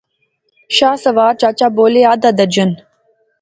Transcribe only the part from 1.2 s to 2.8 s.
چچا بولے، ادھا درجن